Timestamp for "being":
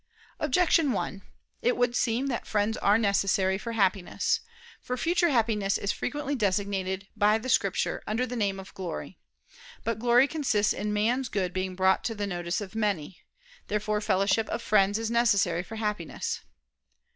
11.53-11.75